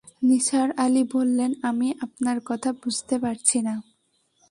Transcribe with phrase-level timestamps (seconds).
[0.21, 3.73] নিসার আলি বললেন, আমি আপনার কথা বুঝতে পারছি না।